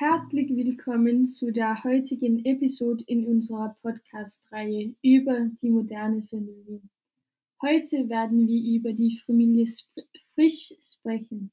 [0.00, 6.80] Herzlich willkommen zu der heutigen Episode in unserer Podcast-Reihe über die moderne Familie.
[7.60, 9.66] Heute werden wir über die Familie
[10.36, 11.50] Frisch sprechen.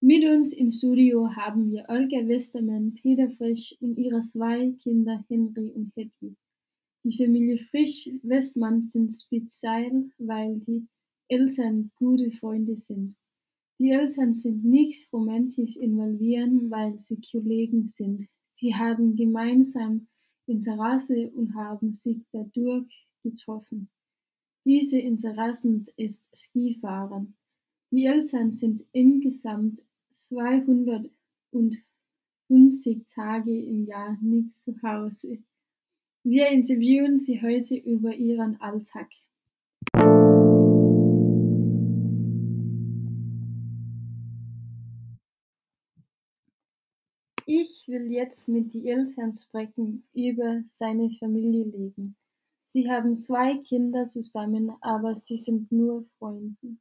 [0.00, 5.70] Mit uns im Studio haben wir Olga Westermann, Peter Frisch und ihre zwei Kinder Henry
[5.72, 6.38] und Hedwig.
[7.04, 10.86] Die Familie Frisch Westmann sind speziell, weil die
[11.28, 13.18] Eltern gute Freunde sind.
[13.78, 18.28] Die Eltern sind nicht romantisch involviert, weil sie Kollegen sind.
[18.52, 20.06] Sie haben gemeinsam
[20.46, 23.88] Interesse und haben sich dadurch getroffen.
[24.64, 27.36] Diese Interessen ist Skifahren.
[27.90, 35.42] Die Eltern sind insgesamt 250 Tage im Jahr nicht zu Hause.
[36.22, 39.10] Wir interviewen sie heute über ihren Alltag.
[47.46, 52.16] Ich will jetzt mit den Eltern sprechen über seine Familienleben.
[52.66, 56.78] Sie haben zwei Kinder zusammen, aber sie sind nur Freunde.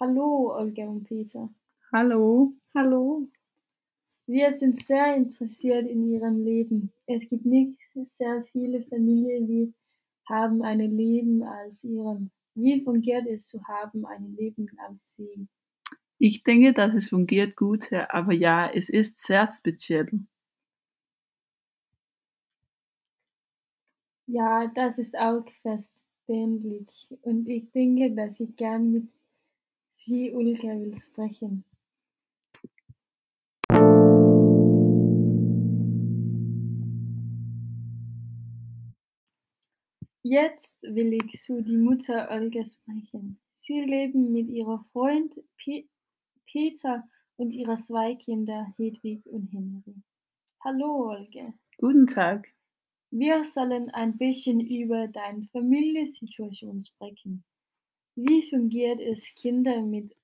[0.00, 1.50] Hallo, Olga und Peter.
[1.92, 2.54] Hallo.
[2.74, 3.28] Hallo.
[4.26, 6.90] Wir sind sehr interessiert in ihrem Leben.
[7.06, 9.74] Es gibt nicht sehr viele Familien, die
[10.26, 12.30] haben ein Leben als ihrem.
[12.54, 15.48] Wie fungiert es zu haben ein Leben als sie?
[16.22, 20.10] Ich denke, dass es fungiert gut, aber ja, es ist sehr speziell.
[24.26, 27.08] Ja, das ist auch verständlich.
[27.22, 29.08] Und ich denke, dass ich gern mit
[29.92, 31.64] Sie, Ulga, will sprechen.
[40.22, 43.40] Jetzt will ich zu die Mutter Olga sprechen.
[43.54, 45.42] Sie leben mit ihrem Freund
[46.52, 47.04] Peter
[47.36, 49.94] und ihre zwei Kinder Hedwig und Henry.
[50.64, 51.52] Hallo Olga.
[51.78, 52.48] Guten Tag.
[53.10, 57.44] Wir sollen ein bisschen über deine Familiensituation sprechen.
[58.14, 60.14] Wie fungiert es, Kinder mit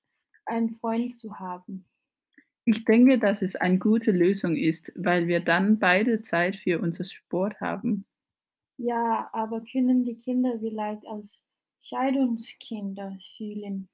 [0.45, 1.85] einem Freund zu haben?
[2.65, 7.05] Ich denke, dass es eine gute Lösung ist, weil wir dann beide Zeit für unser
[7.05, 8.05] Sport haben.
[8.77, 11.43] Ja, aber können die Kinder vielleicht als
[11.79, 13.89] Scheidungskinder fühlen?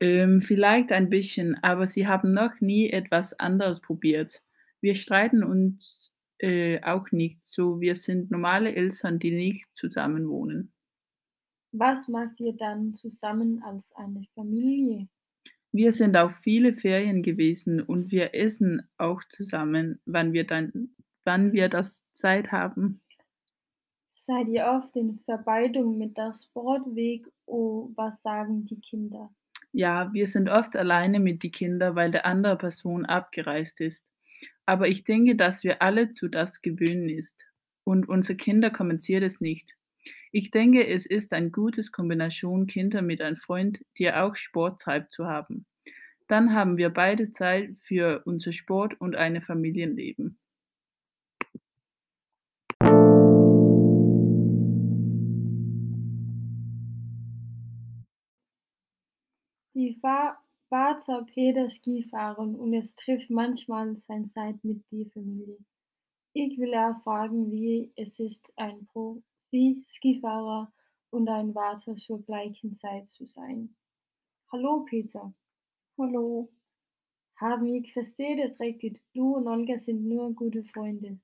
[0.00, 4.42] Ähm, vielleicht ein bisschen, aber sie haben noch nie etwas anderes probiert.
[4.80, 7.80] Wir streiten uns äh, auch nicht so.
[7.80, 10.72] Wir sind normale Eltern, die nicht zusammen wohnen.
[11.72, 15.08] Was macht ihr dann zusammen als eine Familie?
[15.72, 20.94] Wir sind auf viele Ferien gewesen und wir essen auch zusammen, wann wir dann,
[21.24, 23.02] wann wir das Zeit haben.
[24.08, 29.30] Seid ihr oft in Verbindung mit der Sportweg oder was sagen die Kinder?
[29.72, 34.04] Ja, wir sind oft alleine mit die Kinder, weil der andere Person abgereist ist.
[34.66, 37.44] Aber ich denke, dass wir alle zu das gewöhnen ist.
[37.84, 39.74] Und unsere Kinder kommentiert es nicht.
[40.30, 45.12] Ich denke, es ist eine gute Kombination, Kinder mit einem Freund, der auch Sport treibt,
[45.12, 45.64] zu haben.
[46.26, 50.38] Dann haben wir beide Zeit für unser Sport und ein Familienleben.
[59.78, 65.56] Die Vater Peter Skifahren und es trifft manchmal seine Zeit mit der Familie.
[66.32, 70.72] Ich will erfragen, wie es ist, ein Profi-Skifahrer
[71.10, 73.76] und ein Vater zur gleichen Zeit zu sein.
[74.50, 75.32] Hallo Peter.
[75.96, 76.50] Hallo.
[77.36, 79.00] Haben ich verstehe das richtig.
[79.14, 81.20] Du und Olga sind nur gute Freunde.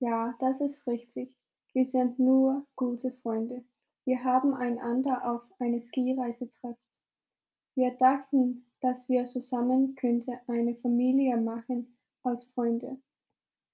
[0.00, 1.32] Ja, das ist richtig.
[1.72, 3.64] Wir sind nur gute Freunde.
[4.06, 6.89] Wir haben einander auf eine Skireise treffen.
[7.80, 12.98] Wir dachten, dass wir zusammen könnte eine Familie machen als Freunde.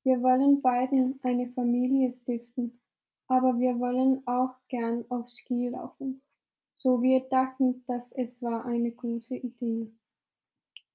[0.04, 2.78] Wir wollen beiden eine Familie stiften,
[3.26, 6.22] aber wir wollen auch gern auf Ski laufen.
[6.76, 9.90] So wir dachten, dass es war eine gute Idee.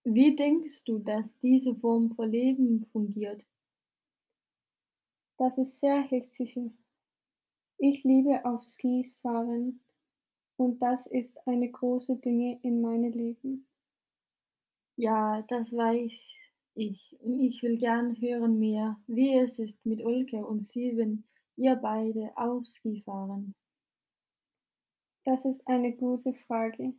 [0.05, 3.45] Wie denkst du, dass diese Form von Leben fungiert?
[5.37, 6.57] Das ist sehr hektisch.
[7.77, 9.81] Ich liebe auf Skis fahren
[10.61, 13.67] und das ist eine große Dinge in meinem Leben.
[14.95, 16.13] Ja, das weiß
[16.75, 17.17] ich.
[17.19, 21.23] Und ich will gern hören mehr, wie es ist mit Ulke und Sie, wenn
[21.55, 23.55] ihr beide auch Ski fahren.
[25.25, 26.93] Das ist eine gute Frage.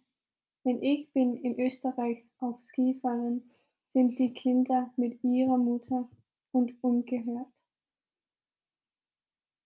[0.65, 3.49] Wenn ich bin in Österreich auf Ski fahren,
[3.93, 6.09] sind die Kinder mit ihrer Mutter
[6.51, 7.47] und umgehört.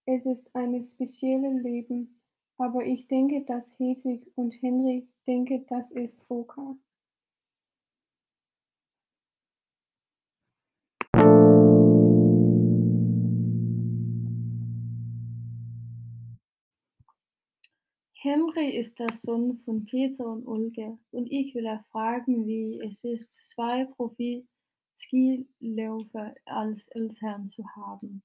[0.04, 2.15] Es ist ein spezielles Leben
[2.58, 6.76] aber ich denke, dass Hedwig und Henry denken, das ist okay.
[18.14, 23.34] Henry ist der Sohn von Peter und Olga und ich will erfragen, wie es ist,
[23.34, 28.22] zwei Profi-Skiläufer als Eltern zu haben.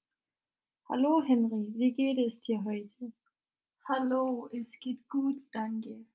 [0.89, 3.11] Hallo Henry, wie geht es dir heute?
[3.93, 6.05] Hallo, es geht gut, danke.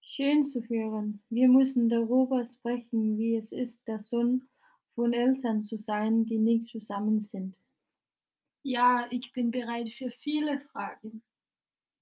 [0.00, 1.22] Schön zu hören.
[1.28, 4.48] Wir müssen darüber sprechen, wie es ist, der Sohn
[4.94, 7.60] von Eltern zu sein, die nicht zusammen sind.
[8.62, 11.22] Ja, ich bin bereit für viele Fragen.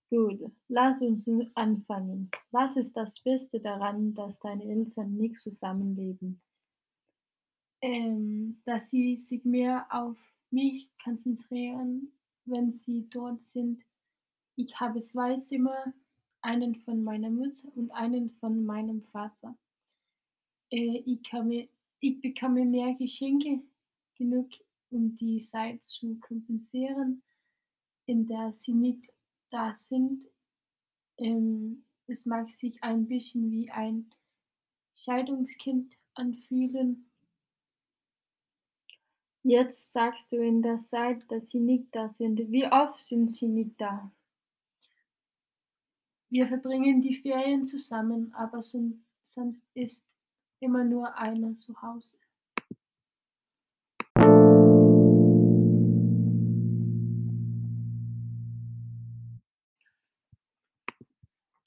[0.09, 2.31] Gut, lass uns anfangen.
[2.53, 6.41] Was ist das Beste daran, dass deine Eltern nicht zusammenleben?
[7.81, 10.17] Ähm, dass sie sich mehr auf
[10.53, 12.13] mich konzentrieren,
[12.45, 13.83] wenn sie dort sind.
[14.57, 15.95] Ich habe zwei Zimmer,
[16.43, 19.57] einen von meiner Mutter und einen von meinem Vater.
[20.71, 21.69] Äh, ich, komme,
[22.01, 23.63] ich bekomme mehr Geschenke,
[24.17, 24.51] genug,
[24.91, 27.23] um die Zeit zu kompensieren,
[28.07, 29.09] in der sie nicht
[29.51, 30.27] da sind.
[31.17, 34.11] Ähm, es mag sich ein bisschen wie ein
[34.97, 37.11] Scheidungskind anfühlen.
[39.45, 42.39] Jetzt sagst du in der Zeit, dass sie nicht da sind.
[42.51, 44.13] Wie oft sind sie nicht da?
[46.33, 50.07] Wir verbringen die Ferien zusammen, aber sonst ist
[50.61, 52.17] immer nur einer zu Hause.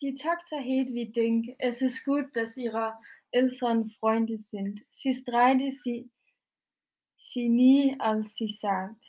[0.02, 2.96] Die Tochter Hedwig denkt, es ist gut, dass ihre
[3.30, 4.84] Eltern Freunde sind.
[4.90, 6.10] Sie streitet sie,
[7.20, 9.06] sie nie, als sie sagt.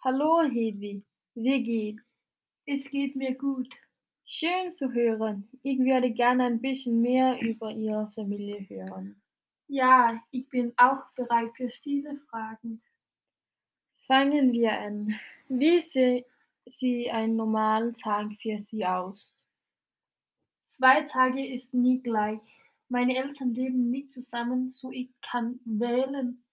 [0.00, 1.04] Hallo Hedwig,
[1.36, 2.02] wie geht's?
[2.66, 3.72] Es geht mir gut.
[4.32, 5.48] Schön zu hören.
[5.64, 9.20] Ich würde gerne ein bisschen mehr über Ihre Familie hören.
[9.66, 12.80] Ja, ich bin auch bereit für viele Fragen.
[14.06, 15.12] Fangen wir an.
[15.48, 19.44] Wie sieht ein normaler Tag für Sie aus?
[20.62, 22.38] Zwei Tage ist nie gleich.
[22.88, 26.44] Meine Eltern leben nicht zusammen, so ich kann wählen,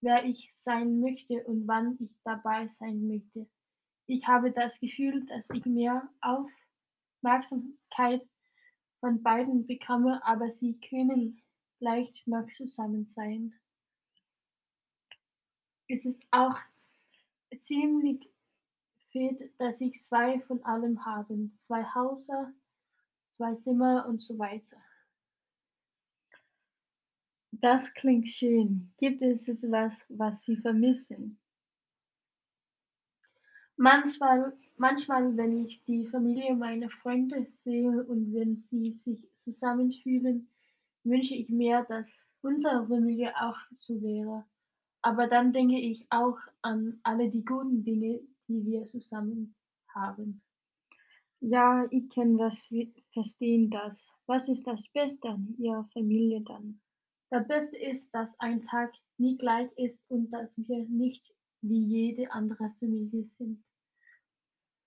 [0.00, 3.46] wer ich sein möchte und wann ich dabei sein möchte.
[4.06, 6.08] Ich habe das Gefühl, dass ich mehr
[7.22, 8.26] Aufmerksamkeit
[9.00, 11.42] von beiden bekomme, aber sie können
[11.80, 13.54] leicht noch zusammen sein.
[15.88, 16.56] Es ist auch
[17.58, 18.28] ziemlich
[19.12, 21.50] fett, dass ich zwei von allem habe.
[21.54, 22.52] Zwei Häuser,
[23.30, 24.76] zwei Zimmer und so weiter.
[27.52, 28.92] Das klingt schön.
[28.96, 31.38] Gibt es etwas, was Sie vermissen?
[33.76, 40.48] Manchmal, manchmal, wenn ich die Familie meiner Freunde sehe und wenn sie sich zusammenfühlen,
[41.04, 42.08] wünsche ich mir, dass
[42.40, 44.44] unsere Familie auch so wäre.
[45.02, 49.54] Aber dann denke ich auch an alle die guten Dinge, die wir zusammen
[49.94, 50.40] haben.
[51.40, 52.72] Ja, ich kann das
[53.12, 54.12] verstehen das.
[54.26, 56.80] Was ist das Beste an Ihrer Familie dann?
[57.30, 62.30] Das Beste ist, dass ein Tag nie gleich ist und dass wir nicht wie jede
[62.30, 63.64] andere Familie sind.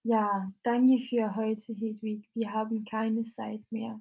[0.03, 2.29] Ja, danke für heute, Hedwig.
[2.33, 3.99] Wir haben keine Zeit mehr.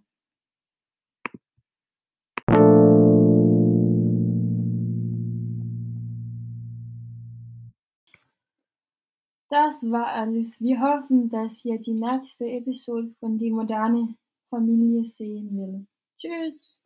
[9.50, 10.60] Das war alles.
[10.60, 14.14] Wir hoffen, dass ihr die nächste Episode von Die moderne
[14.50, 15.86] Familie sehen will.
[16.18, 16.78] Tschüss!